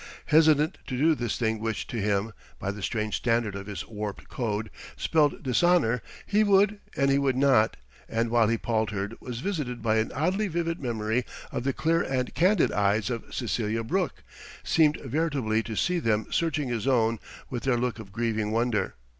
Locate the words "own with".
16.87-17.61